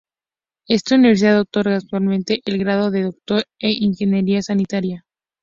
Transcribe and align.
Esta 0.67 0.95
universidad 0.95 1.41
otorga 1.41 1.75
actualmente 1.75 2.41
el 2.45 2.57
grado 2.57 2.89
de 2.89 3.03
Doctor 3.03 3.43
en 3.59 3.83
Ingeniería 3.83 4.41
Sanitaria. 4.41 5.05